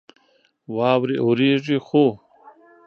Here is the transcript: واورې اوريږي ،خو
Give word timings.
واورې 0.75 1.15
اوريږي 1.23 1.77
،خو 1.87 2.05